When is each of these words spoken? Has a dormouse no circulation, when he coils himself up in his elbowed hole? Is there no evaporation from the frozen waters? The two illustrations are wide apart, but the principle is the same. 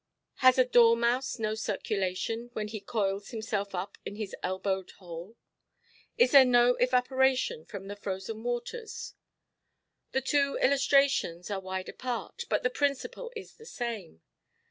Has 0.37 0.57
a 0.57 0.65
dormouse 0.65 1.37
no 1.37 1.53
circulation, 1.53 2.49
when 2.53 2.69
he 2.69 2.79
coils 2.81 3.29
himself 3.29 3.75
up 3.75 3.99
in 4.03 4.15
his 4.15 4.35
elbowed 4.41 4.89
hole? 4.97 5.35
Is 6.17 6.31
there 6.31 6.43
no 6.43 6.73
evaporation 6.77 7.65
from 7.65 7.85
the 7.87 7.95
frozen 7.95 8.41
waters? 8.41 9.13
The 10.11 10.21
two 10.21 10.57
illustrations 10.59 11.51
are 11.51 11.59
wide 11.61 11.87
apart, 11.87 12.45
but 12.49 12.63
the 12.63 12.71
principle 12.71 13.31
is 13.35 13.57
the 13.57 13.65
same. 13.67 14.23